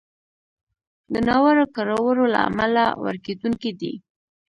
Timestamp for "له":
2.33-2.39